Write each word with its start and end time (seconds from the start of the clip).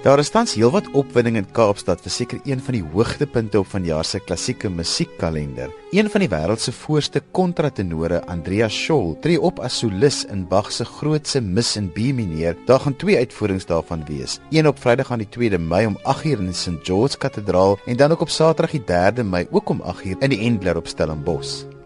Daar 0.00 0.18
is 0.18 0.30
tans 0.32 0.54
heelwat 0.56 0.86
opwinding 0.96 1.36
in 1.36 1.48
Kaapstad 1.52 2.00
vir 2.00 2.12
seker 2.14 2.38
een 2.48 2.60
van 2.64 2.72
die 2.72 2.86
hoogtepunte 2.94 3.58
op 3.60 3.66
vanjaar 3.68 4.06
se 4.08 4.16
klassieke 4.24 4.70
musiekkalender. 4.72 5.74
Een 5.92 6.08
van 6.08 6.22
die 6.24 6.28
wêreld 6.32 6.62
se 6.64 6.72
voorste 6.72 7.20
kontratenore, 7.36 8.22
Andrea 8.24 8.70
Scholl, 8.72 9.18
tree 9.20 9.36
op 9.36 9.60
as 9.60 9.76
solis 9.82 10.22
in 10.32 10.46
Bach 10.48 10.70
se 10.72 10.86
grootse 10.88 11.42
Mis 11.44 11.74
in 11.76 11.90
B 11.92 12.14
mineur. 12.16 12.56
Daar 12.64 12.80
gaan 12.80 12.96
twee 12.96 13.18
uitvoerings 13.18 13.66
daarvan 13.68 14.06
wees. 14.08 14.38
Een 14.48 14.68
op 14.68 14.80
Vrydag 14.80 15.12
aan 15.12 15.20
die 15.20 15.28
2de 15.28 15.60
Mei 15.60 15.84
om 15.86 15.98
8uur 16.00 16.38
in 16.38 16.48
die 16.48 16.56
St 16.56 16.80
George 16.82 17.18
Kathedraal 17.18 17.76
en 17.84 17.96
dan 18.00 18.16
ook 18.16 18.24
op 18.24 18.32
Saterdag 18.32 18.70
die 18.70 18.84
3de 18.88 19.24
Mei 19.24 19.46
ook 19.50 19.68
om 19.68 19.84
8uur 19.84 20.16
in 20.18 20.32
die 20.32 20.40
Endler 20.48 20.80
op 20.80 20.88
Stellenbosch. 20.88 21.79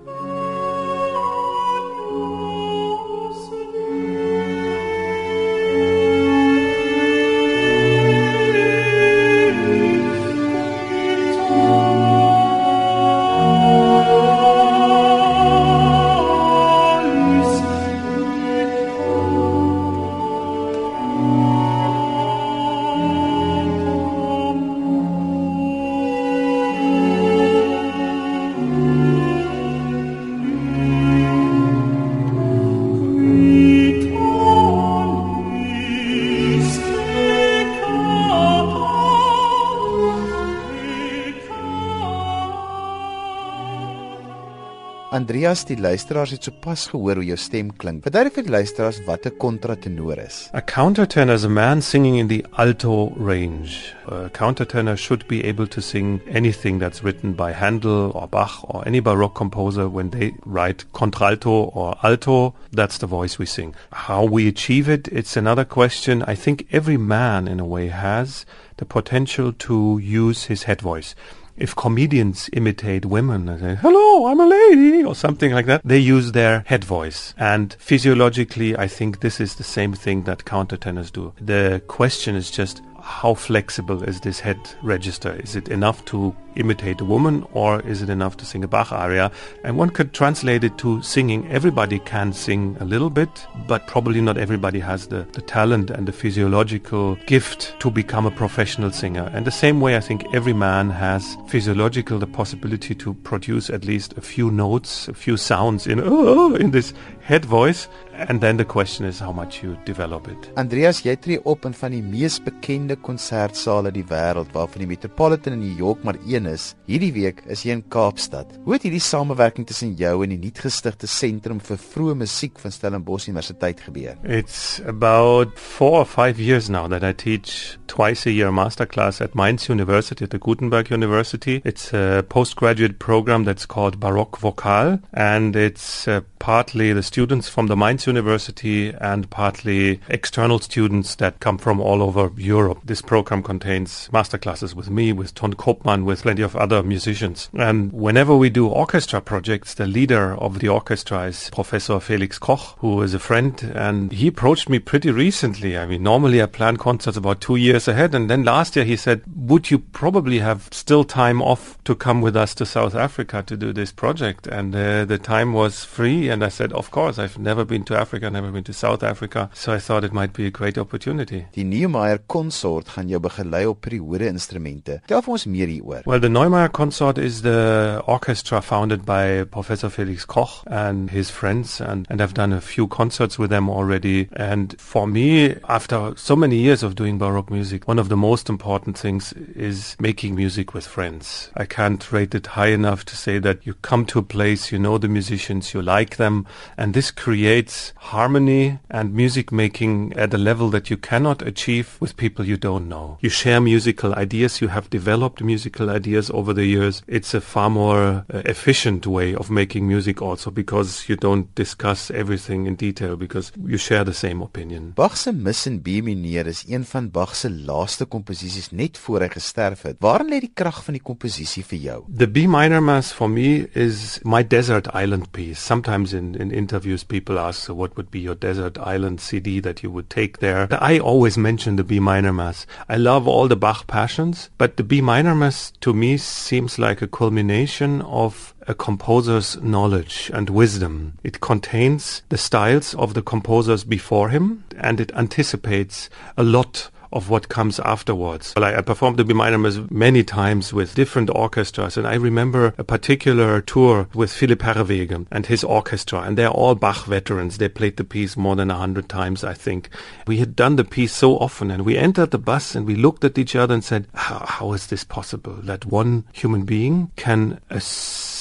Andreas, 45.25 45.63
die 45.65 45.79
luisteraars 45.81 46.35
het 46.35 46.45
sopas 46.45 46.83
gehoor 46.93 47.17
hoe 47.17 47.25
jou 47.25 47.37
stem 47.41 47.71
klink. 47.81 48.03
Verduidelik 48.05 48.35
vir 48.37 48.45
die 48.45 48.53
luisteraars 48.53 48.99
wat 49.07 49.25
'n 49.25 49.39
kontratenor 49.41 50.19
is. 50.21 50.51
A 50.53 50.61
countertenor 50.61 51.35
is 51.35 51.45
a 51.45 51.49
man 51.49 51.81
singing 51.81 52.19
in 52.19 52.29
the 52.29 52.45
alto 52.59 53.15
range. 53.17 53.95
A 54.07 54.29
countertenor 54.29 54.99
should 54.99 55.27
be 55.27 55.43
able 55.43 55.67
to 55.67 55.81
sing 55.81 56.21
anything 56.29 56.79
that's 56.79 57.03
written 57.03 57.33
by 57.33 57.53
Handel 57.53 58.13
or 58.15 58.29
Bach 58.29 58.65
or 58.69 58.87
any 58.87 59.01
baroque 59.01 59.35
composer 59.35 59.89
when 59.89 60.11
they 60.11 60.35
write 60.45 60.85
contralto 60.93 61.71
or 61.73 61.97
alto, 62.03 62.55
that's 62.71 62.99
the 62.99 63.07
voice 63.07 63.39
we 63.39 63.47
sing. 63.47 63.75
How 63.93 64.29
we 64.29 64.47
achieve 64.47 64.93
it, 64.93 65.09
it's 65.09 65.39
another 65.39 65.65
question. 65.65 66.23
I 66.29 66.37
think 66.37 66.67
every 66.71 66.99
man 66.99 67.49
in 67.49 67.61
a 67.61 67.65
way 67.65 67.89
has 67.89 68.45
the 68.77 68.85
potential 68.85 69.53
to 69.53 69.99
use 69.99 70.49
his 70.49 70.65
head 70.65 70.83
voice 70.83 71.15
if 71.57 71.77
comedians 71.77 72.51
imitate 72.53 73.07
women 73.07 73.49
and 73.49 73.61
say, 73.61 73.75
hello, 73.77 74.27
I'm 74.27 74.41
a 74.41 74.47
lady, 74.47 75.05
or 75.05 75.15
something 75.15 75.53
like 75.53 75.67
that, 75.67 75.83
they 75.85 75.99
use 75.99 76.33
their 76.33 76.65
head 76.67 76.85
voice. 76.85 77.35
And 77.39 77.75
physiologically, 77.79 78.77
I 78.77 78.89
think 78.89 79.21
this 79.21 79.41
is 79.41 79.55
the 79.55 79.65
same 79.65 79.93
thing 79.93 80.25
that 80.25 80.45
countertenors 80.45 81.13
do. 81.13 81.33
The 81.41 81.83
question 81.87 82.35
is 82.35 82.51
just, 82.51 82.83
how 83.05 83.35
flexible 83.35 84.03
is 84.03 84.21
this 84.21 84.41
head 84.41 84.59
register? 84.83 85.35
Is 85.35 85.55
it 85.57 85.69
enough 85.69 86.03
to 86.07 86.35
imitate 86.57 87.01
a 87.01 87.05
woman 87.05 87.47
or 87.53 87.81
is 87.83 88.01
it 88.01 88.09
enough 88.09 88.37
to 88.39 88.47
sing 88.47 88.65
a 88.65 88.69
Bach 88.69 88.93
aria? 88.93 89.31
And 89.63 89.77
one 89.77 89.91
could 89.91 90.15
translate 90.15 90.65
it 90.65 90.79
to 90.79 91.03
singing. 91.03 91.47
Everybody 91.51 91.99
can 91.99 92.33
sing 92.33 92.79
a 92.81 92.85
little 92.85 93.11
bit, 93.11 93.47
but 93.69 93.87
probably 93.87 94.23
not 94.23 94.39
everybody 94.39 94.81
has 94.81 95.09
the, 95.09 95.27
the 95.33 95.43
talent 95.43 95.91
and 95.91 96.09
the 96.09 96.13
physiological 96.13 97.17
gift 97.27 97.79
to 97.81 97.91
become 97.91 98.25
a 98.25 98.31
professional 98.31 98.91
singer. 98.91 99.31
And 99.35 99.47
the 99.47 99.51
same 99.51 99.83
way, 99.83 99.97
I 99.97 100.01
think 100.01 100.25
every 100.35 100.55
man 100.55 100.89
has 100.89 101.37
physiological 101.47 102.19
the 102.19 102.27
possibility 102.27 102.95
to 102.95 103.13
produce 103.13 103.69
at 103.69 103.85
least 103.85 104.15
a 104.17 104.23
few 104.23 104.51
notes, 104.51 105.09
a 105.09 105.15
few 105.15 105.37
sounds 105.37 105.87
in, 105.87 105.99
in 106.61 106.71
this 106.71 106.95
head 107.21 107.45
voice. 107.45 107.87
And 108.29 108.41
then 108.41 108.57
the 108.57 108.65
question 108.65 109.07
is 109.07 109.19
how 109.19 109.33
much 109.33 109.63
you 109.63 109.77
develop 109.85 110.29
it. 110.29 110.51
Andreas, 110.57 111.03
jy 111.05 111.17
tree 111.19 111.39
op 111.45 111.67
in 111.67 111.75
van 111.75 111.95
die 111.95 112.03
mees 112.03 112.39
bekende 112.43 112.97
konsertsale 112.97 113.91
die 113.95 114.05
wêreld, 114.09 114.53
waarvan 114.55 114.85
die 114.85 114.91
Metropolitan 114.91 115.57
in 115.57 115.65
New 115.65 115.79
York 115.79 116.05
maar 116.07 116.19
een 116.27 116.47
is. 116.47 116.73
Hierdie 116.87 117.13
week 117.17 117.43
is 117.51 117.65
jy 117.67 117.75
in 117.79 117.85
Kaapstad. 117.91 118.51
Hoe 118.65 118.77
het 118.77 118.87
hierdie 118.87 119.03
samewerking 119.03 119.67
tussen 119.67 119.95
jou 119.99 120.15
en 120.25 120.35
die 120.35 120.41
nuutgestigte 120.41 121.11
sentrum 121.11 121.61
vir 121.65 121.81
vroeë 121.81 122.19
musiek 122.23 122.61
van 122.63 122.75
Stellenbosch 122.75 123.29
Universiteit 123.29 123.83
gebeur? 123.85 124.15
It's 124.23 124.81
about 124.87 125.59
4 125.59 126.05
or 126.05 126.07
5 126.07 126.39
years 126.39 126.71
now 126.71 126.87
that 126.89 127.03
I 127.03 127.13
teach 127.13 127.79
twice 127.87 128.27
a 128.27 128.33
year 128.33 128.53
masterclass 128.53 129.21
at 129.21 129.35
Mainz 129.35 129.69
University 129.69 130.25
at 130.25 130.31
the 130.31 130.39
Gutenberg 130.39 130.91
University. 130.91 131.61
It's 131.65 131.93
a 131.93 132.23
postgraduate 132.29 132.99
program 132.99 133.45
that's 133.45 133.67
called 133.67 134.01
Baroque 134.01 134.39
Vocal 134.39 135.01
and 135.13 135.57
it's 135.57 136.09
uh, 136.09 136.21
partly 136.45 136.93
the 136.93 137.03
students 137.03 137.49
from 137.49 137.69
the 137.69 137.75
Mainz 137.75 138.07
University 138.07 138.91
and 139.01 139.31
partly 139.31 139.99
external 140.11 140.59
students 140.59 141.15
that 141.15 141.41
come 141.41 141.57
from 141.57 141.81
all 141.81 142.03
over 142.03 142.31
Europe. 142.37 142.81
This 142.85 143.01
program 143.01 143.43
contains 143.43 144.11
masterclasses 144.13 144.75
with 144.75 144.91
me, 144.91 145.11
with 145.15 145.35
Ton 145.35 145.55
Koopman, 145.55 146.05
with 146.05 146.21
plenty 146.21 146.43
of 146.43 146.55
other 146.55 146.83
musicians. 146.83 147.49
And 147.55 147.91
whenever 147.95 148.37
we 148.37 148.51
do 148.51 148.69
orchestra 148.69 149.23
projects, 149.23 149.73
the 149.73 149.87
leader 149.87 150.35
of 150.35 150.59
the 150.59 150.69
orchestra 150.69 151.23
is 151.23 151.49
Professor 151.49 151.99
Felix 151.99 152.39
Koch, 152.39 152.77
who 152.81 153.01
is 153.01 153.15
a 153.15 153.19
friend, 153.19 153.73
and 153.75 154.13
he 154.13 154.29
approached 154.29 154.69
me 154.69 154.79
pretty 154.79 155.11
recently. 155.11 155.79
I 155.79 155.87
mean, 155.87 156.03
normally 156.03 156.43
I 156.43 156.47
plan 156.47 156.77
concerts 156.77 157.17
about 157.17 157.41
two 157.41 157.57
years 157.57 157.89
ahead, 157.89 158.15
and 158.15 158.29
then 158.29 158.45
last 158.45 158.77
year 158.77 158.85
he 158.85 158.97
said, 158.97 159.23
Would 159.35 159.71
you 159.71 159.79
probably 159.79 160.41
have 160.41 160.69
still 160.73 161.05
time 161.05 161.41
off 161.41 161.83
to 161.85 161.95
come 161.95 162.21
with 162.21 162.37
us 162.37 162.55
to 162.57 162.67
South 162.67 162.95
Africa 162.95 163.43
to 163.47 163.57
do 163.57 163.73
this 163.73 163.93
project? 163.93 164.47
And 164.47 164.77
uh, 164.77 165.07
the 165.07 165.17
time 165.17 165.55
was 165.55 165.87
free 165.87 166.34
and 166.35 166.45
I 166.45 166.49
said, 166.49 166.73
of 166.73 166.91
course, 166.91 167.19
I've 167.19 167.39
never 167.39 167.65
been 167.65 167.85
to 167.85 167.97
Africa, 167.97 168.29
never 168.29 168.51
been 168.51 168.65
to 168.65 168.73
South 168.73 169.03
Africa. 169.03 169.49
So 169.55 169.73
I 169.73 169.79
thought 169.79 170.05
it 170.05 170.13
might 170.13 170.33
be 170.33 170.47
a 170.47 170.51
great 170.51 170.77
opportunity. 170.77 171.47
Die 171.55 171.63
Neumeyer 171.63 172.19
Consort 172.27 172.89
gaan 172.89 173.09
jou 173.09 173.21
begelei 173.21 173.65
op 173.67 173.81
periode 173.81 174.27
instrumente. 174.27 175.01
Tel 175.07 175.23
vir 175.23 175.37
ons 175.37 175.47
meer 175.47 175.71
hieroor. 175.71 176.03
Well, 176.07 176.21
the 176.21 176.29
Neumeyer 176.29 176.73
Consort 176.73 177.19
is 177.19 177.43
the 177.43 178.03
orchestra 178.07 178.61
founded 178.61 179.05
by 179.07 179.45
Professor 179.45 179.91
Felix 179.91 180.27
Koch 180.27 180.65
and 180.67 181.11
his 181.11 181.31
friends 181.31 181.81
and, 181.81 182.07
and 182.11 182.21
I've 182.21 182.35
done 182.35 182.53
a 182.53 182.61
few 182.61 182.89
concerts 182.89 183.39
with 183.39 183.51
them 183.51 183.71
already. 183.71 184.29
And 184.33 184.75
for 184.81 185.07
me, 185.07 185.55
after 185.69 186.15
so 186.17 186.35
many 186.35 186.57
years 186.57 186.83
of 186.83 186.97
doing 186.97 187.19
Baroque 187.19 187.51
music, 187.51 187.87
one 187.87 188.01
of 188.01 188.09
the 188.09 188.17
most 188.17 188.49
important 188.49 188.99
things 188.99 189.33
is 189.55 189.97
making 190.01 190.35
music 190.35 190.75
with 190.75 190.87
friends. 190.87 191.51
I 191.57 191.65
can't 191.65 192.11
rate 192.11 192.35
it 192.35 192.49
high 192.59 192.73
enough 192.75 193.05
to 193.05 193.17
say 193.17 193.39
that 193.39 193.65
you 193.65 193.75
come 193.75 194.05
to 194.07 194.19
a 194.19 194.23
place, 194.23 194.73
you 194.73 194.81
know 194.81 194.99
the 194.99 195.09
musicians, 195.09 195.73
you 195.73 195.81
like 195.81 196.17
them, 196.17 196.24
them, 196.25 196.47
and 196.77 196.89
this 196.95 197.11
creates 197.11 197.93
harmony 198.13 198.79
and 198.91 199.15
music 199.23 199.47
making 199.53 200.13
at 200.25 200.35
a 200.35 200.45
level 200.51 200.69
that 200.71 200.87
you 200.91 200.99
cannot 201.11 201.39
achieve 201.53 201.89
with 202.01 202.17
people 202.17 202.45
you 202.53 202.59
don't 202.69 202.89
know. 202.89 203.19
You 203.21 203.31
share 203.43 203.61
musical 203.61 204.15
ideas, 204.15 204.61
you 204.63 204.69
have 204.77 204.89
developed 204.99 205.43
musical 205.53 205.87
ideas 205.91 206.31
over 206.31 206.53
the 206.59 206.67
years. 206.77 207.03
It's 207.07 207.35
a 207.35 207.41
far 207.41 207.71
more 207.71 208.25
uh, 208.33 208.43
efficient 208.55 209.07
way 209.07 209.35
of 209.35 209.51
making 209.51 209.87
music 209.95 210.23
also 210.23 210.51
because 210.51 210.91
you 211.09 211.17
don't 211.17 211.47
discuss 211.55 212.11
everything 212.11 212.67
in 212.67 212.75
detail 212.77 213.17
because 213.17 213.53
you 213.73 213.79
share 213.79 214.05
the 214.05 214.19
same 214.25 214.41
opinion. 214.43 214.93
Bach 214.97 215.17
se 215.17 215.33
Mis 215.33 215.67
in 215.67 215.81
B 215.83 216.01
mineur 216.03 216.47
is 216.47 216.65
een 216.69 216.85
van 216.85 217.11
Bach 217.11 217.35
se 217.37 217.51
laaste 217.51 218.05
komposisies 218.05 218.71
net 218.71 218.99
voor 218.99 219.27
hy 219.27 219.31
gesterf 219.37 219.85
het. 219.89 220.01
Waarin 220.01 220.31
lê 220.33 220.41
die 220.47 220.53
krag 220.55 220.81
van 220.87 220.97
die 220.97 221.05
komposisie 221.05 221.65
vir 221.67 221.81
jou? 221.89 221.99
The 222.09 222.29
B 222.31 222.47
minor 222.51 222.83
mass 222.83 223.13
for 223.13 223.29
me 223.31 223.69
is 223.75 224.21
my 224.25 224.43
desert 224.47 224.89
island 224.95 225.31
piece. 225.37 225.61
Sometimes 225.61 226.14
in, 226.15 226.35
in 226.37 226.51
interviews, 226.51 227.05
people 227.05 227.39
ask, 227.39 227.65
so 227.65 227.75
what 227.75 227.97
would 227.97 228.11
be 228.11 228.21
your 228.21 228.35
desert 228.35 228.79
island 228.79 229.21
CD 229.21 229.61
that 229.61 229.83
you 229.83 229.91
would 229.91 230.09
take 230.09 230.39
there? 230.39 230.69
I 230.71 230.99
always 230.99 231.37
mention 231.37 231.77
the 231.77 231.85
B 231.85 232.01
minor 232.01 232.33
Mass. 232.33 232.67
I 232.89 232.97
love 232.97 233.29
all 233.29 233.49
the 233.49 233.57
Bach 233.57 233.87
passions, 233.87 234.51
but 234.57 234.77
the 234.77 234.85
B 234.85 235.01
minor 235.01 235.35
Mass 235.35 235.73
to 235.81 235.93
me 235.93 236.17
seems 236.17 236.79
like 236.79 237.03
a 237.03 237.09
culmination 237.09 238.03
of 238.03 238.55
a 238.67 238.75
composer's 238.75 239.61
knowledge 239.61 240.31
and 240.33 240.49
wisdom. 240.49 241.19
It 241.23 241.41
contains 241.41 242.23
the 242.29 242.39
styles 242.39 242.95
of 242.95 243.15
the 243.15 243.23
composers 243.23 243.85
before 243.85 244.31
him 244.31 244.65
and 244.79 245.01
it 245.01 245.13
anticipates 245.13 246.09
a 246.37 246.43
lot 246.43 246.91
of 247.15 247.31
what 247.31 247.49
comes 247.49 247.81
afterwards. 247.81 248.53
Well, 248.57 248.65
I, 248.65 248.77
I 248.77 248.83
performed 248.83 249.17
the 249.17 249.25
B 249.25 249.33
minor 249.33 249.59
mass 249.59 249.79
many 249.91 250.23
times 250.23 250.73
with 250.73 250.95
different 250.95 251.31
orchestras, 251.31 251.97
and 251.97 252.07
I 252.07 252.15
remember 252.15 252.75
a 252.77 252.85
particular 252.85 253.61
tour 253.61 254.09
with 254.13 254.33
Philippe 254.33 254.65
Herreweghe 254.65 255.27
and 255.31 255.47
his 255.47 255.65
orchestra, 255.65 256.21
and 256.21 256.37
they're 256.37 256.49
all 256.49 256.75
Bach 256.75 257.07
veterans. 257.07 257.59
They 257.59 257.69
played 257.69 257.97
the 257.97 258.05
piece 258.05 258.37
more 258.37 258.57
than 258.57 258.71
a 258.71 258.77
hundred 258.77 259.09
times, 259.09 259.45
I 259.45 259.55
think. 259.55 259.89
We 260.27 260.39
had 260.39 260.57
done 260.57 260.77
the 260.77 260.85
piece 260.85 261.15
so 261.15 261.39
often, 261.39 261.71
and 261.71 261.85
we 261.85 261.97
entered 261.97 262.33
the 262.33 262.39
bus 262.39 262.75
and 262.75 262.85
we 262.87 262.97
looked 262.97 263.25
at 263.25 263.39
each 263.39 263.55
other 263.57 263.75
and 263.75 263.85
said, 263.85 264.07
how 264.15 264.73
is 264.73 264.89
this 264.89 265.05
possible 265.05 265.55
that 265.63 265.87
one 265.87 266.25
human 266.33 266.65
being 266.65 267.11
can 267.17 267.61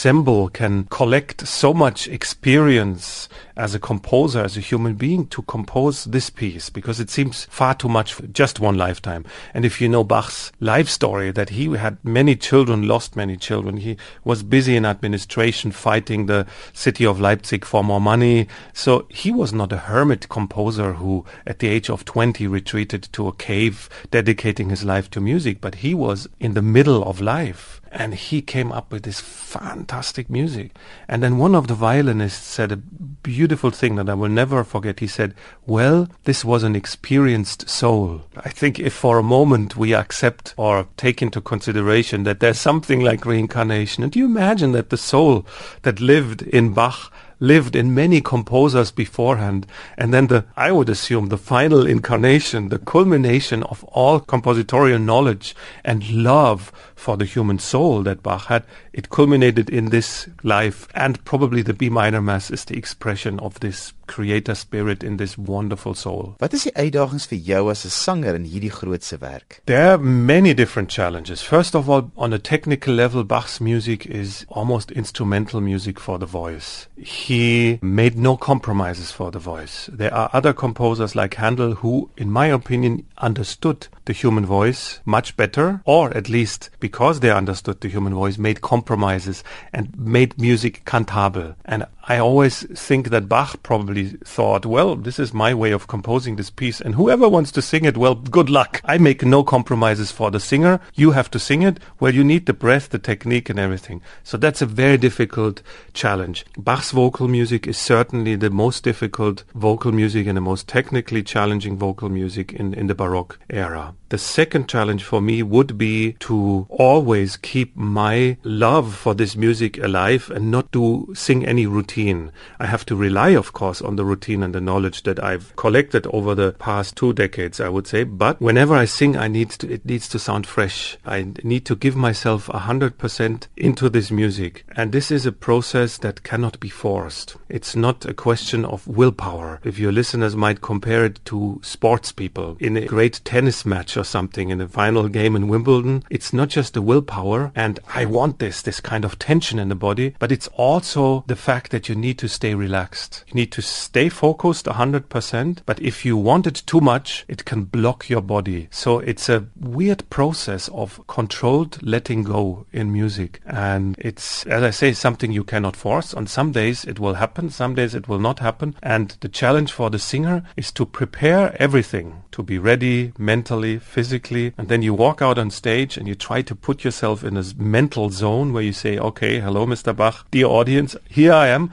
assemble, 0.04 0.50
can 0.50 0.84
collect 0.90 1.48
so 1.48 1.74
much 1.74 2.10
experience 2.10 3.30
as 3.56 3.74
a 3.74 3.80
composer, 3.80 4.42
as 4.42 4.58
a 4.58 4.60
human 4.60 4.96
being, 4.96 5.26
to 5.26 5.42
compose 5.44 6.04
this 6.04 6.30
piece? 6.30 6.70
Because 6.70 7.00
it 7.00 7.10
seems 7.10 7.46
far 7.46 7.74
too 7.74 7.88
much 7.88 8.14
for 8.14 8.28
just 8.28 8.60
one 8.60 8.78
lifetime. 8.78 9.24
And 9.54 9.64
if 9.64 9.80
you 9.80 9.88
know 9.88 10.04
Bach's 10.04 10.52
life 10.60 10.90
story, 10.90 11.32
that 11.32 11.52
he 11.52 11.72
had 11.78 12.04
many 12.04 12.36
children, 12.36 12.86
lost 12.86 13.16
many 13.16 13.38
children. 13.38 13.78
He 13.78 13.96
was 14.26 14.44
busy 14.44 14.76
in 14.76 14.86
administration, 14.86 15.72
fighting 15.72 16.26
the 16.26 16.48
city 16.74 17.06
of 17.06 17.22
Leipzig 17.22 17.64
for 17.64 17.82
more 17.82 18.02
money. 18.02 18.50
So 18.74 19.06
he 19.08 19.32
was 19.32 19.54
not 19.54 19.72
a 19.72 19.78
hermit 19.88 20.28
composer 20.28 20.96
who, 20.96 21.24
at 21.48 21.60
the 21.60 21.70
age 21.70 21.90
of 21.90 22.04
20, 22.04 22.46
retreated 22.46 23.08
to 23.14 23.30
a 23.30 23.34
cave, 23.34 23.88
dedicating 24.12 24.70
his 24.70 24.84
life 24.84 25.10
to 25.12 25.22
music, 25.22 25.62
but 25.62 25.76
he 25.76 25.94
was 25.94 26.28
in 26.42 26.56
the 26.56 26.62
middle 26.62 27.06
of 27.06 27.22
life 27.22 27.80
and 27.94 28.16
he 28.16 28.42
came 28.42 28.72
up 28.72 28.92
with 28.92 29.04
this 29.04 29.22
fantastic 29.22 30.30
music. 30.30 30.72
And 31.08 31.22
then 31.22 31.38
one 31.38 31.54
of 31.54 31.68
the 31.68 31.76
violinists 31.76 32.46
said 32.46 32.72
a 32.72 32.78
beautiful 32.78 33.70
thing 33.70 33.96
that 33.96 34.10
I 34.10 34.16
will 34.16 34.30
never 34.30 34.64
forget. 34.64 35.00
He 35.00 35.08
said, 35.08 35.36
well, 35.68 36.10
this 36.24 36.44
was 36.44 36.64
an 36.64 36.76
experienced 36.76 37.70
soul. 37.70 38.24
I 38.36 38.50
think 38.50 38.80
if 38.80 38.94
for 38.94 39.20
a 39.20 39.24
moment 39.24 39.78
we 39.78 39.94
accept 39.94 40.56
or 40.58 40.88
take 40.98 41.22
into 41.22 41.40
consideration 41.40 42.24
that 42.24 42.40
there's 42.40 42.60
something 42.60 43.02
like 43.02 43.26
reincarnation, 43.26 44.04
and 44.04 44.12
do 44.12 44.20
you 44.20 44.26
imagine 44.26 44.72
that 44.72 44.90
the 44.90 44.98
soul 44.98 45.46
that 45.84 46.02
lived 46.02 46.42
in 46.42 46.74
Bach 46.74 47.14
lived 47.44 47.76
in 47.76 47.94
many 47.94 48.22
composers 48.22 48.90
beforehand. 48.90 49.68
And 49.98 50.14
then 50.14 50.28
the, 50.28 50.46
I 50.56 50.72
would 50.72 50.88
assume, 50.88 51.28
the 51.28 51.38
final 51.38 51.86
incarnation, 51.86 52.70
the 52.70 52.80
culmination 52.80 53.64
of 53.64 53.84
all 53.84 54.22
compositorial 54.22 55.04
knowledge 55.04 55.54
and 55.84 56.10
love 56.10 56.72
for 56.96 57.18
the 57.18 57.26
human 57.26 57.60
soul 57.60 58.02
that 58.04 58.24
Bach 58.24 58.46
had, 58.46 58.64
it 58.94 59.10
culminated 59.10 59.70
in 59.70 59.90
this 59.90 60.30
life. 60.44 60.88
And 60.94 61.24
probably 61.26 61.62
the 61.62 61.74
B 61.74 61.90
minor 61.90 62.22
mass 62.22 62.52
is 62.52 62.66
the 62.66 62.78
expression 62.78 63.40
of 63.40 63.60
this 63.60 63.94
creator 64.08 64.54
spirit 64.54 65.04
in 65.04 65.18
this 65.18 65.38
wonderful 65.38 65.94
soul. 65.94 66.36
Wat 66.40 66.54
is 66.54 66.64
die 66.68 66.76
uitdagings 66.76 67.26
vir 67.26 67.38
jou 67.38 67.70
as 67.72 67.86
'n 67.86 67.90
sanger 67.90 68.36
in 68.36 68.46
hierdie 68.46 68.72
grootse 68.72 69.20
werk? 69.22 69.62
There 69.66 69.92
are 69.92 69.98
many 69.98 70.54
different 70.54 70.90
challenges. 70.90 71.42
First 71.42 71.76
of 71.76 71.90
all, 71.90 72.12
on 72.16 72.34
a 72.34 72.40
technical 72.40 72.94
level, 72.94 73.24
Bach's 73.24 73.60
music 73.60 74.06
is 74.06 74.46
almost 74.50 74.92
instrumental 74.92 75.62
music 75.62 76.00
for 76.00 76.20
the 76.20 76.26
voice. 76.26 76.88
He 76.98 77.80
made 77.82 78.18
no 78.18 78.38
compromises 78.38 79.12
for 79.12 79.32
the 79.32 79.40
voice. 79.40 79.90
There 79.92 80.14
are 80.14 80.30
other 80.34 80.54
composers 80.54 81.16
like 81.16 81.36
Handel 81.36 81.76
who, 81.76 82.10
in 82.18 82.30
my 82.30 82.48
opinion, 82.48 83.06
understood 83.18 83.88
the 84.06 84.14
human 84.14 84.46
voice 84.46 85.00
much 85.06 85.36
better, 85.38 85.82
or 85.86 86.16
at 86.16 86.30
least 86.30 86.70
because 86.80 87.20
they 87.20 87.32
understood 87.32 87.80
the 87.80 87.90
human 87.90 88.14
voice, 88.14 88.38
made 88.38 88.62
compromises 88.84 89.46
and 89.72 89.98
made 89.98 90.38
music 90.38 90.84
cantable. 90.86 91.56
And 91.66 91.86
I 92.06 92.18
always 92.18 92.64
think 92.78 93.12
that 93.12 93.30
Bach 93.30 93.64
probably 93.64 94.10
thought, 94.26 94.66
well, 94.66 94.98
this 94.98 95.20
is 95.20 95.34
my 95.34 95.54
way 95.54 95.72
of 95.72 95.88
composing 95.88 96.36
this 96.36 96.50
piece, 96.50 96.82
and 96.82 96.96
whoever 96.96 97.30
wants 97.30 97.50
to 97.54 97.62
sing 97.62 97.86
it, 97.86 97.96
well, 97.96 98.16
good 98.16 98.50
luck. 98.50 98.82
I 98.84 98.98
make 98.98 99.24
no 99.24 99.42
compromises 99.42 100.12
for 100.12 100.30
the 100.30 100.42
singer. 100.42 100.82
You 100.96 101.12
have 101.12 101.32
to 101.32 101.40
sing 101.40 101.62
it. 101.62 101.80
Well, 102.02 102.14
you 102.14 102.26
need 102.26 102.46
the 102.46 102.54
breath, 102.54 102.90
the 102.90 103.00
technique, 103.00 103.50
and 103.50 103.58
everything. 103.58 104.02
So 104.22 104.36
that's 104.36 104.62
a 104.62 104.66
very 104.66 104.98
difficult 104.98 105.62
challenge. 105.94 106.46
Bach's 106.58 106.92
vocal 106.92 107.30
music 107.30 107.68
is 107.68 107.78
certainly 107.78 108.36
the 108.36 108.50
most 108.50 108.84
difficult 108.84 109.46
vocal 109.56 109.94
music 109.94 110.28
and 110.28 110.36
the 110.36 110.42
most 110.42 110.68
technically 110.68 111.24
challenging 111.24 111.78
vocal 111.78 112.10
music 112.10 112.52
in, 112.52 112.74
in 112.74 112.88
the 112.88 112.96
Baroque 112.96 113.40
era. 113.50 113.96
The 114.10 114.18
second 114.18 114.68
challenge 114.68 115.04
for 115.04 115.22
me 115.22 115.42
would 115.42 115.78
be 115.78 116.14
to 116.20 116.68
always 116.70 117.38
keep 117.38 117.76
my 117.76 118.38
love 118.44 118.94
for 118.94 119.16
this 119.16 119.36
music 119.36 119.80
alive 119.80 120.30
and 120.30 120.52
not 120.52 120.72
to 120.74 121.08
sing 121.16 121.46
any 121.46 121.66
routine. 121.66 121.93
I 121.98 122.66
have 122.66 122.86
to 122.88 122.96
rely, 122.96 123.30
of 123.30 123.54
course, 123.54 123.82
on 123.82 123.96
the 123.96 124.06
routine 124.06 124.44
and 124.44 124.54
the 124.54 124.62
knowledge 124.62 125.04
that 125.04 125.24
I've 125.24 125.56
collected 125.56 126.08
over 126.08 126.36
the 126.36 126.54
past 126.54 126.96
two 126.96 127.14
decades, 127.14 127.60
I 127.60 127.70
would 127.70 127.88
say. 127.88 128.04
But 128.04 128.42
whenever 128.42 128.76
I 128.76 128.86
sing, 128.86 129.18
I 129.18 129.28
need 129.28 129.52
to, 129.52 129.72
it 129.72 129.86
needs 129.86 130.08
to 130.10 130.20
sound 130.20 130.48
fresh. 130.48 130.98
I 131.06 131.28
need 131.44 131.66
to 131.66 131.76
give 131.76 131.96
myself 131.96 132.50
a 132.50 132.60
hundred 132.60 132.98
percent 132.98 133.48
into 133.56 133.90
this 133.90 134.12
music. 134.12 134.66
And 134.76 134.92
this 134.92 135.12
is 135.12 135.26
a 135.26 135.32
process 135.32 135.98
that 136.00 136.24
cannot 136.24 136.60
be 136.60 136.70
forced. 136.70 137.36
It's 137.50 137.76
not 137.76 138.06
a 138.06 138.14
question 138.14 138.66
of 138.66 138.88
willpower. 138.88 139.60
If 139.64 139.78
your 139.78 139.92
listeners 139.92 140.36
might 140.36 140.62
compare 140.62 141.06
it 141.06 141.24
to 141.26 141.60
sports 141.64 142.12
people 142.12 142.58
in 142.60 142.78
a 142.78 142.86
great 142.86 143.22
tennis 143.24 143.66
match 143.66 143.98
or 143.98 144.04
something 144.04 144.50
in 144.50 144.58
the 144.58 144.68
final 144.68 145.08
game 145.08 145.36
in 145.36 145.48
Wimbledon, 145.48 146.04
it's 146.10 146.34
not 146.34 146.50
just 146.50 146.74
the 146.74 146.82
willpower 146.82 147.52
and 147.56 147.80
I 147.94 148.06
want 148.06 148.40
this, 148.40 148.62
this 148.62 148.80
kind 148.80 149.06
of 149.06 149.20
tension 149.20 149.60
in 149.60 149.70
the 149.70 149.76
body, 149.76 150.16
but 150.20 150.32
it's 150.32 150.48
also 150.54 151.24
the 151.28 151.36
fact 151.36 151.72
that 151.72 151.83
you 151.90 151.96
need 151.96 152.18
to 152.20 152.28
stay 152.28 152.56
relaxed. 152.56 153.24
You 153.28 153.36
need 153.36 153.52
to 153.54 153.62
stay 153.62 154.10
focused 154.10 154.66
100%, 154.66 155.60
but 155.66 155.80
if 155.82 156.06
you 156.06 156.18
want 156.18 156.48
it 156.48 156.64
too 156.66 156.82
much, 156.82 157.26
it 157.28 157.46
can 157.46 157.64
block 157.64 158.10
your 158.10 158.22
body. 158.22 158.68
So 158.72 159.00
it's 159.00 159.30
a 159.30 159.46
weird 159.60 160.10
process 160.10 160.70
of 160.70 161.06
controlled 161.08 161.82
letting 161.82 162.24
go 162.24 162.66
in 162.72 162.92
music. 162.92 163.42
And 163.46 163.96
it's, 164.00 164.46
as 164.46 164.64
I 164.64 164.70
say, 164.70 164.94
something 164.94 165.32
you 165.32 165.44
cannot 165.44 165.76
force. 165.76 166.14
On 166.14 166.28
some 166.28 166.52
days 166.52 166.86
it 166.86 167.00
will 167.00 167.16
happen, 167.16 167.50
some 167.50 167.76
days 167.76 167.96
it 167.96 168.08
will 168.08 168.20
not 168.20 168.40
happen. 168.40 168.76
And 168.82 169.16
the 169.22 169.30
challenge 169.30 169.72
for 169.72 169.90
the 169.90 170.00
singer 170.00 170.44
is 170.56 170.72
to 170.74 170.86
prepare 170.86 171.56
everything 171.60 172.24
to 172.32 172.44
be 172.44 172.58
ready 172.58 173.14
mentally, 173.18 173.78
physically, 173.80 174.54
and 174.58 174.68
then 174.68 174.82
you 174.82 174.94
walk 174.94 175.22
out 175.22 175.38
on 175.38 175.52
stage 175.52 175.98
and 175.98 176.08
you 176.08 176.16
try 176.16 176.42
to 176.42 176.56
put 176.56 176.84
yourself 176.84 177.24
in 177.24 177.38
a 177.38 177.44
mental 177.58 178.10
zone 178.10 178.54
where 178.54 178.64
you 178.64 178.74
say, 178.74 178.98
okay, 178.98 179.40
hello, 179.40 179.66
Mr. 179.66 179.96
Bach, 179.96 180.26
dear 180.32 180.48
audience, 180.48 180.96
here 181.10 181.34
I 181.34 181.48
am. 181.48 181.73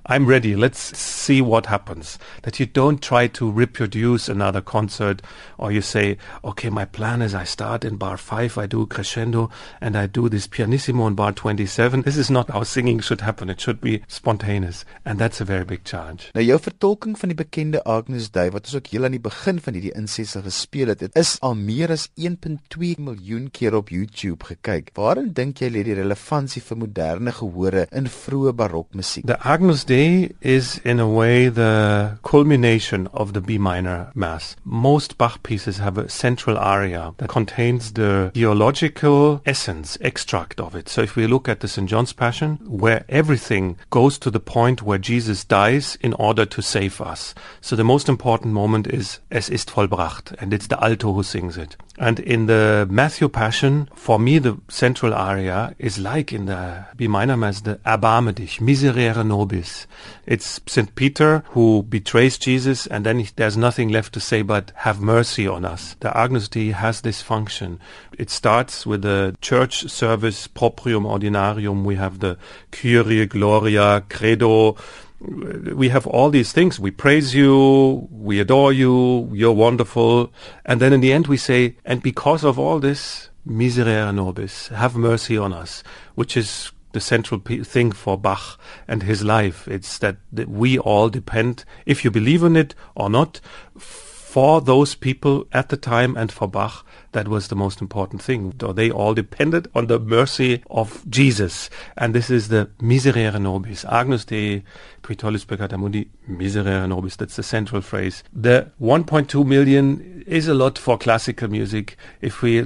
I'm 0.05 0.25
ready. 0.25 0.55
Let's 0.55 0.97
see 0.97 1.41
what 1.41 1.67
happens. 1.67 2.17
That 2.41 2.59
you 2.59 2.65
don't 2.65 3.01
try 3.01 3.27
to 3.27 3.51
reproduce 3.51 4.27
another 4.27 4.59
concert 4.59 5.21
or 5.59 5.71
you 5.71 5.81
say, 5.81 6.17
okay, 6.43 6.69
my 6.69 6.85
plan 6.85 7.21
is 7.21 7.35
I 7.35 7.43
start 7.43 7.85
in 7.85 7.97
bar 7.97 8.17
5, 8.17 8.57
I 8.57 8.65
do 8.65 8.87
crescendo 8.87 9.51
and 9.79 9.95
I 9.95 10.07
do 10.07 10.27
this 10.27 10.47
pianissimo 10.47 11.05
in 11.05 11.13
bar 11.13 11.33
27. 11.33 12.01
This 12.01 12.17
is 12.17 12.31
not 12.31 12.49
how 12.49 12.63
singing 12.63 12.99
should 12.99 13.21
happen. 13.21 13.49
It 13.49 13.61
should 13.61 13.79
be 13.79 14.01
spontaneous 14.07 14.85
and 15.05 15.19
that's 15.19 15.39
a 15.39 15.45
very 15.45 15.65
big 15.65 15.83
challenge. 15.83 16.31
Nou 16.33 16.43
jou 16.43 16.57
vertolking 16.59 17.13
van 17.19 17.29
die 17.29 17.37
bekende 17.37 17.83
Agnus 17.85 18.31
Dei 18.33 18.49
wat 18.49 18.71
ons 18.71 18.79
ook 18.79 18.89
heel 18.89 19.05
aan 19.05 19.13
die 19.13 19.21
begin 19.21 19.61
van 19.61 19.77
hierdie 19.77 19.93
insesse 19.93 20.41
gespeel 20.41 20.89
het, 20.95 21.05
het 21.05 21.15
is 21.19 21.35
al 21.45 21.53
meer 21.55 21.93
as 21.93 22.07
1.2 22.17 22.97
miljoen 22.97 23.51
keer 23.53 23.77
op 23.77 23.93
YouTube 23.93 24.49
gekyk. 24.49 24.89
Waarin 24.97 25.29
dink 25.37 25.61
jy 25.61 25.69
lê 25.69 25.85
die 25.85 25.99
relevantie 26.01 26.63
vir 26.65 26.81
moderne 26.81 27.35
gehore 27.37 27.85
in 27.93 28.09
vroeë 28.09 28.55
barokmusiek? 28.57 29.29
The 29.29 29.37
Agnus 29.45 29.85
Dei 29.91 30.31
is 30.39 30.77
in 30.85 31.01
a 31.01 31.09
way 31.09 31.49
the 31.49 32.17
culmination 32.23 33.07
of 33.07 33.33
the 33.33 33.41
B 33.41 33.57
minor 33.57 34.09
mass. 34.15 34.55
Most 34.63 35.17
Bach 35.17 35.43
pieces 35.43 35.79
have 35.79 35.97
a 35.97 36.07
central 36.07 36.57
aria 36.57 37.13
that 37.17 37.27
contains 37.27 37.91
the 37.91 38.31
theological 38.33 39.41
essence, 39.45 39.97
extract 39.99 40.61
of 40.61 40.75
it. 40.75 40.87
So 40.87 41.01
if 41.01 41.17
we 41.17 41.27
look 41.27 41.49
at 41.49 41.59
the 41.59 41.67
St. 41.67 41.89
John's 41.89 42.13
Passion, 42.13 42.57
where 42.65 43.03
everything 43.09 43.75
goes 43.89 44.17
to 44.19 44.31
the 44.31 44.39
point 44.39 44.81
where 44.81 44.97
Jesus 44.97 45.43
dies 45.43 45.97
in 45.99 46.13
order 46.13 46.45
to 46.45 46.61
save 46.61 47.01
us. 47.01 47.35
So 47.59 47.75
the 47.75 47.83
most 47.83 48.07
important 48.07 48.53
moment 48.53 48.87
is 48.87 49.19
Es 49.29 49.49
ist 49.49 49.71
vollbracht, 49.71 50.33
and 50.39 50.53
it's 50.53 50.67
the 50.67 50.81
alto 50.81 51.11
who 51.11 51.21
sings 51.21 51.57
it. 51.57 51.75
And 52.01 52.19
in 52.19 52.47
the 52.47 52.87
Matthew 52.89 53.29
Passion, 53.29 53.87
for 53.93 54.17
me, 54.17 54.39
the 54.39 54.57
central 54.69 55.13
aria 55.13 55.75
is 55.77 55.99
like 55.99 56.33
in 56.33 56.47
the 56.47 56.85
B 56.95 57.07
minor 57.07 57.37
mass, 57.37 57.61
the 57.61 57.75
Erbarme 57.85 58.33
dich, 58.33 58.59
Miserere 58.59 59.23
nobis. 59.23 59.85
It's 60.25 60.59
St. 60.65 60.95
Peter 60.95 61.43
who 61.49 61.83
betrays 61.83 62.39
Jesus, 62.39 62.87
and 62.87 63.05
then 63.05 63.27
there's 63.35 63.55
nothing 63.55 63.89
left 63.89 64.13
to 64.13 64.19
say 64.19 64.41
but 64.41 64.71
have 64.77 64.99
mercy 64.99 65.47
on 65.47 65.63
us. 65.63 65.95
The 65.99 66.09
Agnus 66.17 66.47
Dei 66.47 66.71
has 66.71 67.01
this 67.01 67.21
function. 67.21 67.79
It 68.17 68.31
starts 68.31 68.83
with 68.83 69.03
the 69.03 69.35
church 69.39 69.87
service, 69.87 70.47
Proprium 70.47 71.05
Ordinarium. 71.05 71.83
We 71.83 71.97
have 71.97 72.17
the 72.17 72.39
Kyrie, 72.71 73.27
Gloria, 73.27 74.03
Credo, 74.09 74.75
we 75.21 75.89
have 75.89 76.07
all 76.07 76.29
these 76.29 76.51
things. 76.51 76.79
We 76.79 76.91
praise 76.91 77.35
you, 77.35 78.07
we 78.11 78.39
adore 78.39 78.73
you, 78.73 79.29
you're 79.33 79.51
wonderful. 79.51 80.31
And 80.65 80.81
then 80.81 80.93
in 80.93 81.01
the 81.01 81.13
end 81.13 81.27
we 81.27 81.37
say, 81.37 81.77
and 81.85 82.01
because 82.01 82.43
of 82.43 82.57
all 82.57 82.79
this, 82.79 83.29
miserere 83.45 84.11
nobis, 84.11 84.69
have 84.69 84.95
mercy 84.95 85.37
on 85.37 85.53
us, 85.53 85.83
which 86.15 86.35
is 86.35 86.71
the 86.93 86.99
central 86.99 87.39
thing 87.39 87.91
for 87.91 88.17
Bach 88.17 88.59
and 88.87 89.03
his 89.03 89.23
life. 89.23 89.67
It's 89.67 89.97
that, 89.99 90.17
that 90.31 90.49
we 90.49 90.77
all 90.77 91.09
depend, 91.09 91.65
if 91.85 92.03
you 92.03 92.11
believe 92.11 92.43
in 92.43 92.55
it 92.55 92.75
or 92.95 93.09
not, 93.09 93.39
for 93.77 94.61
those 94.61 94.95
people 94.95 95.47
at 95.51 95.69
the 95.69 95.77
time 95.77 96.17
and 96.17 96.31
for 96.31 96.47
Bach, 96.47 96.85
that 97.13 97.27
was 97.27 97.47
the 97.49 97.55
most 97.55 97.81
important 97.81 98.21
thing. 98.21 98.53
They 98.57 98.89
all 98.89 99.13
depended 99.13 99.69
on 99.75 99.87
the 99.87 99.99
mercy 99.99 100.63
of 100.69 101.03
Jesus. 101.09 101.69
And 101.97 102.15
this 102.15 102.29
is 102.29 102.47
the 102.47 102.69
miserere 102.79 103.39
nobis. 103.39 103.85
Agnus 103.85 104.25
Dei, 104.25 104.63
qui 105.01 105.15
tollis 105.15 105.45
peccata 105.45 105.77
mundi, 105.77 106.07
miserere 106.27 106.87
nobis. 106.87 107.17
That's 107.17 107.35
the 107.35 107.43
central 107.43 107.81
phrase. 107.81 108.23
The 108.33 108.71
1.2 108.81 109.45
million 109.45 110.23
is 110.25 110.47
a 110.47 110.53
lot 110.53 110.77
for 110.77 110.97
classical 110.97 111.49
music. 111.49 111.97
If 112.21 112.41
we 112.41 112.61
uh, 112.61 112.65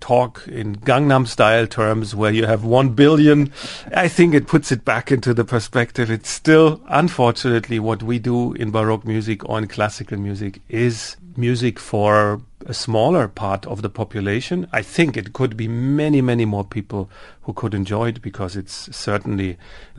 talk 0.00 0.46
in 0.46 0.76
Gangnam 0.76 1.26
style 1.26 1.66
terms 1.66 2.14
where 2.14 2.30
you 2.30 2.46
have 2.46 2.64
1 2.64 2.90
billion, 2.90 3.52
I 3.94 4.06
think 4.08 4.34
it 4.34 4.46
puts 4.46 4.70
it 4.70 4.84
back 4.84 5.10
into 5.10 5.34
the 5.34 5.44
perspective. 5.44 6.10
It's 6.10 6.30
still, 6.30 6.80
unfortunately, 6.88 7.80
what 7.80 8.02
we 8.02 8.18
do 8.18 8.52
in 8.52 8.70
Baroque 8.70 9.04
music 9.04 9.48
or 9.48 9.58
in 9.58 9.66
classical 9.66 10.18
music 10.18 10.60
is 10.68 11.16
music 11.36 11.78
for 11.78 12.40
a 12.68 12.74
smaller 12.74 13.26
part 13.26 13.66
of 13.66 13.82
the 13.82 13.88
population. 13.88 14.68
I 14.72 14.82
think 14.82 15.16
it 15.16 15.32
could 15.32 15.56
be 15.56 15.66
many, 15.66 16.20
many 16.20 16.44
more 16.44 16.64
people 16.64 17.08
who 17.48 17.54
could 17.54 17.72
enjoy 17.72 18.08
it 18.08 18.20
because 18.20 18.56
it's 18.56 18.94
certainly 18.94 19.56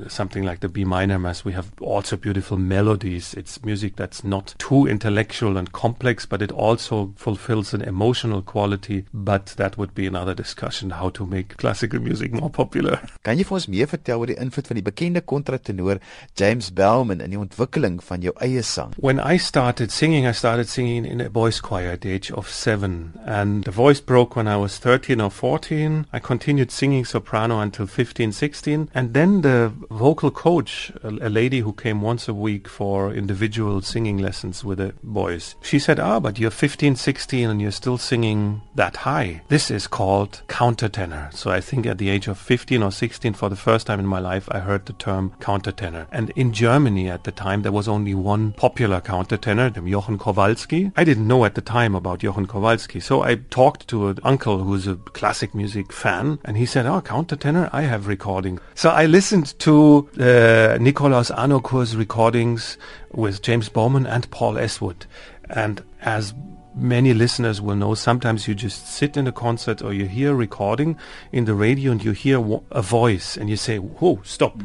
something 0.07 0.43
like 0.43 0.59
the 0.59 0.69
B 0.69 0.85
minor 0.85 1.17
mass. 1.17 1.43
We 1.43 1.53
have 1.53 1.71
also 1.81 2.15
beautiful 2.15 2.57
melodies. 2.57 3.33
It's 3.33 3.65
music 3.65 3.95
that's 3.95 4.23
not 4.23 4.53
too 4.59 4.85
intellectual 4.85 5.57
and 5.57 5.71
complex, 5.71 6.27
but 6.27 6.43
it 6.43 6.51
also 6.51 7.11
fulfills 7.15 7.73
an 7.73 7.81
emotional 7.81 8.43
quality. 8.43 9.05
But 9.11 9.47
that 9.57 9.79
would 9.79 9.95
be 9.95 10.05
another 10.05 10.35
discussion 10.35 10.91
how 10.91 11.09
to 11.09 11.25
make 11.25 11.57
classical 11.57 11.99
music 11.99 12.33
more 12.33 12.51
popular. 12.51 13.01
Kan 13.25 13.41
jy 13.41 13.47
vir 13.49 13.57
ons 13.57 13.67
meer 13.73 13.89
vertel 13.89 14.21
oor 14.21 14.29
die 14.29 14.37
invloed 14.37 14.69
van 14.69 14.77
die 14.77 14.85
bekende 14.85 15.25
kontratenor 15.25 15.97
James 16.37 16.69
Bowman 16.69 17.25
in 17.25 17.33
die 17.33 17.41
ontwikkeling 17.41 17.97
van 18.05 18.21
jou 18.21 18.35
eie 18.45 18.61
sang? 18.61 18.93
When 19.01 19.17
I 19.17 19.41
started 19.41 19.89
singing, 19.89 20.29
I 20.29 20.37
started 20.37 20.69
singing 20.69 21.09
in 21.09 21.25
a 21.25 21.31
boys 21.33 21.63
choir 21.65 21.97
at 21.97 22.05
the 22.05 22.13
age 22.13 22.29
of 22.29 22.53
7 22.59 23.19
and 23.25 23.63
the 23.63 23.71
voice 23.71 24.01
broke 24.01 24.35
when 24.35 24.47
I 24.47 24.57
was 24.57 24.77
13 24.77 25.21
or 25.21 25.29
14. 25.29 26.07
I 26.11 26.19
continued 26.19 26.71
singing 26.71 27.05
soprano 27.05 27.59
until 27.59 27.87
15, 27.87 28.31
16. 28.31 28.89
And 28.93 29.13
then 29.13 29.41
the 29.41 29.71
vocal 29.89 30.29
coach, 30.29 30.91
a, 31.03 31.29
lady 31.29 31.59
who 31.59 31.73
came 31.73 32.01
once 32.01 32.27
a 32.27 32.33
week 32.33 32.67
for 32.67 33.13
individual 33.13 33.81
singing 33.81 34.17
lessons 34.17 34.63
with 34.63 34.79
the 34.79 34.93
boys, 35.03 35.55
she 35.61 35.79
said, 35.79 35.99
ah, 35.99 36.19
but 36.19 36.39
you're 36.39 36.51
15, 36.51 36.95
16 36.95 37.49
and 37.49 37.61
you're 37.61 37.71
still 37.71 37.97
singing 37.97 38.61
that 38.75 38.97
high. 38.97 39.41
This 39.47 39.71
is 39.71 39.87
called 39.87 40.41
countertenor. 40.47 41.33
So 41.33 41.51
I 41.51 41.61
think 41.61 41.85
at 41.85 41.97
the 41.97 42.09
age 42.09 42.27
of 42.27 42.37
15 42.37 42.83
or 42.83 42.91
16, 42.91 43.33
for 43.33 43.49
the 43.49 43.55
first 43.55 43.87
time 43.87 43.99
in 43.99 44.07
my 44.07 44.19
life, 44.19 44.49
I 44.51 44.59
heard 44.59 44.85
the 44.85 44.93
term 44.93 45.33
countertenor. 45.39 46.07
And 46.11 46.31
in 46.31 46.51
Germany 46.51 47.09
at 47.09 47.23
the 47.23 47.31
time, 47.31 47.61
there 47.61 47.71
was 47.71 47.87
only 47.87 48.13
one 48.15 48.53
popular 48.53 49.01
countertenor, 49.01 49.69
Jochen 49.87 50.17
Kowalski. 50.17 50.91
I 50.97 51.03
didn't 51.03 51.27
know 51.27 51.45
at 51.45 51.55
the 51.55 51.61
time 51.61 51.95
about 51.95 52.19
Kowalski. 52.47 52.99
So 52.99 53.21
I 53.21 53.35
talked 53.35 53.87
to 53.89 54.09
an 54.09 54.19
uncle 54.23 54.59
who's 54.59 54.87
a 54.87 54.95
classic 54.95 55.55
music 55.55 55.91
fan 55.91 56.39
and 56.45 56.57
he 56.57 56.65
said, 56.65 56.85
oh, 56.85 57.01
countertenor 57.01 57.29
countertenor, 57.29 57.69
I 57.71 57.83
have 57.83 58.07
recording. 58.07 58.59
So 58.75 58.89
I 58.89 59.05
listened 59.05 59.57
to 59.59 60.09
uh, 60.15 60.77
Nikolaus 60.79 61.31
Harnoncourt's 61.31 61.95
recordings 61.95 62.77
with 63.11 63.41
James 63.41 63.69
Bowman 63.69 64.05
and 64.05 64.29
Paul 64.31 64.55
Esswood. 64.55 65.05
And 65.49 65.83
as 66.01 66.33
many 66.75 67.13
listeners 67.13 67.61
will 67.61 67.75
know, 67.75 67.95
sometimes 67.95 68.47
you 68.47 68.55
just 68.55 68.87
sit 68.87 69.17
in 69.17 69.27
a 69.27 69.31
concert 69.31 69.81
or 69.81 69.93
you 69.93 70.05
hear 70.05 70.31
a 70.31 70.35
recording 70.35 70.97
in 71.31 71.45
the 71.45 71.53
radio 71.53 71.91
and 71.91 72.03
you 72.03 72.11
hear 72.11 72.39
a 72.71 72.81
voice 72.81 73.37
and 73.37 73.49
you 73.49 73.57
say, 73.57 73.77
whoa, 73.77 74.21
stop. 74.23 74.61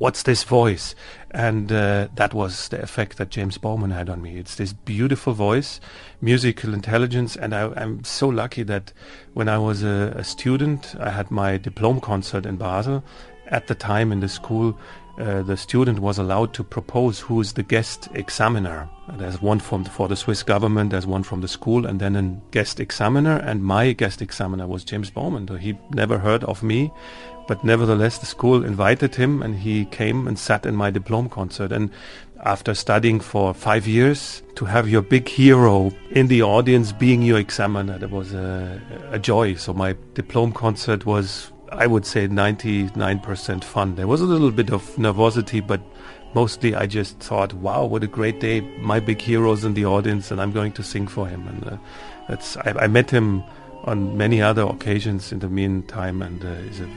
What's 0.00 0.22
this 0.22 0.44
voice? 0.44 0.94
And 1.30 1.70
uh, 1.70 2.08
that 2.14 2.32
was 2.32 2.68
the 2.68 2.80
effect 2.80 3.18
that 3.18 3.28
James 3.28 3.58
Bowman 3.58 3.90
had 3.90 4.08
on 4.08 4.22
me. 4.22 4.38
It's 4.38 4.54
this 4.54 4.72
beautiful 4.72 5.34
voice, 5.34 5.78
musical 6.22 6.72
intelligence, 6.72 7.36
and 7.36 7.54
I, 7.54 7.70
am 7.76 8.02
so 8.02 8.26
lucky 8.26 8.62
that 8.62 8.94
when 9.34 9.46
I 9.46 9.58
was 9.58 9.82
a, 9.82 10.14
a, 10.16 10.24
student, 10.24 10.94
I 10.98 11.10
had 11.10 11.30
my 11.30 11.58
diploma 11.58 12.00
concert 12.00 12.46
in 12.46 12.56
Basel. 12.56 13.04
At 13.48 13.66
the 13.66 13.74
time 13.74 14.10
in 14.10 14.20
the 14.20 14.28
school, 14.30 14.78
uh, 15.20 15.42
the 15.42 15.56
student 15.56 15.98
was 15.98 16.18
allowed 16.18 16.54
to 16.54 16.64
propose 16.64 17.20
who 17.20 17.40
is 17.40 17.52
the 17.52 17.62
guest 17.62 18.08
examiner. 18.14 18.88
There's 19.16 19.42
one 19.42 19.60
from 19.60 19.84
for 19.84 20.08
the 20.08 20.16
Swiss 20.16 20.42
government, 20.42 20.90
there's 20.90 21.06
one 21.06 21.22
from 21.22 21.42
the 21.42 21.48
school, 21.48 21.84
and 21.84 22.00
then 22.00 22.16
a 22.16 22.40
guest 22.52 22.80
examiner. 22.80 23.36
And 23.36 23.62
my 23.62 23.92
guest 23.92 24.22
examiner 24.22 24.66
was 24.66 24.82
James 24.82 25.10
Bowman. 25.10 25.46
He 25.58 25.76
never 25.90 26.18
heard 26.18 26.42
of 26.44 26.62
me, 26.62 26.90
but 27.48 27.62
nevertheless, 27.64 28.18
the 28.18 28.26
school 28.26 28.64
invited 28.64 29.14
him, 29.14 29.42
and 29.42 29.56
he 29.56 29.84
came 29.86 30.26
and 30.26 30.38
sat 30.38 30.64
in 30.64 30.74
my 30.74 30.90
diploma 30.90 31.28
concert. 31.28 31.70
And 31.70 31.90
after 32.44 32.72
studying 32.74 33.20
for 33.20 33.52
five 33.52 33.86
years, 33.86 34.42
to 34.54 34.64
have 34.64 34.88
your 34.88 35.02
big 35.02 35.28
hero 35.28 35.92
in 36.10 36.28
the 36.28 36.42
audience 36.42 36.92
being 36.92 37.22
your 37.22 37.38
examiner, 37.38 37.98
that 37.98 38.10
was 38.10 38.32
a, 38.32 38.80
a 39.10 39.18
joy. 39.18 39.54
So 39.56 39.74
my 39.74 39.96
diploma 40.14 40.54
concert 40.54 41.04
was 41.04 41.50
I 41.72 41.86
would 41.86 42.04
say 42.04 42.26
99% 42.26 43.64
fun. 43.64 43.94
There 43.94 44.06
was 44.06 44.20
a 44.20 44.26
little 44.26 44.50
bit 44.50 44.70
of 44.70 44.84
nervosity, 44.96 45.64
but 45.64 45.80
mostly 46.34 46.74
I 46.74 46.86
just 46.86 47.18
thought, 47.18 47.52
wow, 47.54 47.84
what 47.84 48.02
a 48.02 48.06
great 48.06 48.40
day. 48.40 48.60
My 48.60 49.00
big 49.00 49.20
hero's 49.20 49.64
in 49.64 49.74
the 49.74 49.84
audience 49.84 50.30
and 50.30 50.40
I'm 50.40 50.52
going 50.52 50.72
to 50.72 50.82
sing 50.82 51.06
for 51.06 51.26
him. 51.26 51.46
And 51.46 51.66
uh, 51.66 51.76
that's, 52.28 52.56
I, 52.58 52.74
I, 52.80 52.86
met 52.86 53.10
him 53.10 53.42
on 53.84 54.16
many 54.16 54.42
other 54.42 54.62
occasions 54.62 55.32
in 55.32 55.38
the 55.38 55.48
meantime 55.48 56.22
and 56.22 56.44
uh, 56.44 56.54
he's 56.56 56.80
a 56.80 56.88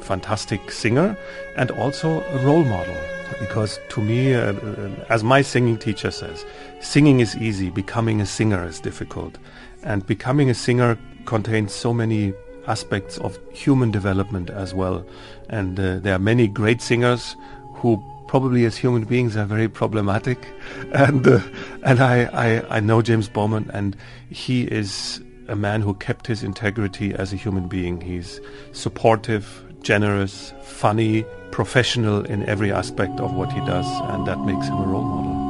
fantastic 0.00 0.70
singer 0.70 1.16
and 1.56 1.70
also 1.72 2.22
a 2.22 2.38
role 2.44 2.64
model. 2.64 2.96
Because 3.40 3.78
to 3.90 4.00
me, 4.00 4.34
uh, 4.34 4.52
uh 4.52 4.90
as 5.08 5.24
my 5.24 5.42
singing 5.42 5.78
teacher 5.78 6.10
says, 6.10 6.44
singing 6.80 7.20
is 7.20 7.36
easy, 7.36 7.70
becoming 7.70 8.20
a 8.20 8.26
singer 8.26 8.66
is 8.66 8.80
difficult. 8.80 9.38
And 9.82 10.06
becoming 10.06 10.50
a 10.50 10.54
singer 10.54 10.98
contains 11.24 11.74
so 11.74 11.92
many 11.92 12.32
aspects 12.66 13.18
of 13.18 13.38
human 13.52 13.90
development 13.90 14.50
as 14.50 14.74
well. 14.74 15.04
And 15.48 15.78
uh, 15.78 15.98
there 15.98 16.14
are 16.14 16.18
many 16.18 16.48
great 16.48 16.80
singers 16.80 17.36
who 17.74 18.02
probably 18.26 18.64
as 18.64 18.76
human 18.76 19.04
beings 19.04 19.36
are 19.36 19.44
very 19.44 19.68
problematic. 19.68 20.38
And 20.92 21.26
uh, 21.26 21.40
and 21.82 22.00
I, 22.00 22.24
I, 22.32 22.76
I 22.76 22.80
know 22.80 23.02
James 23.02 23.28
Bowman 23.28 23.70
and 23.72 23.96
he 24.30 24.62
is 24.64 25.20
a 25.48 25.56
man 25.56 25.82
who 25.82 25.94
kept 25.94 26.26
his 26.26 26.42
integrity 26.42 27.12
as 27.14 27.32
a 27.32 27.36
human 27.36 27.68
being. 27.68 28.00
He's 28.00 28.40
supportive, 28.72 29.62
generous, 29.82 30.52
funny, 30.62 31.24
professional 31.50 32.24
in 32.24 32.42
every 32.48 32.72
aspect 32.72 33.20
of 33.20 33.34
what 33.34 33.52
he 33.52 33.60
does 33.60 33.86
and 34.10 34.26
that 34.26 34.40
makes 34.40 34.66
him 34.66 34.74
a 34.74 34.86
role 34.86 35.04
model. 35.04 35.43